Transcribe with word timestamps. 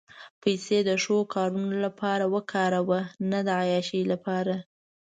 پېسې 0.41 0.77
د 0.87 0.89
ښو 1.03 1.17
کارونو 1.35 1.75
لپاره 1.85 2.23
وکاروه، 2.35 2.99
نه 3.31 3.39
د 3.47 3.49
عیاشۍ 3.61 4.01
لپاره. 4.11 4.55